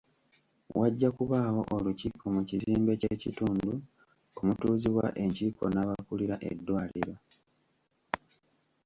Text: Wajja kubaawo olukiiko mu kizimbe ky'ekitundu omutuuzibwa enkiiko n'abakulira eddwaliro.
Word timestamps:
Wajja 0.79 1.09
kubaawo 1.17 1.61
olukiiko 1.75 2.25
mu 2.35 2.41
kizimbe 2.49 2.93
ky'ekitundu 3.01 3.73
omutuuzibwa 4.39 5.05
enkiiko 5.23 5.63
n'abakulira 5.69 6.35
eddwaliro. 6.49 7.15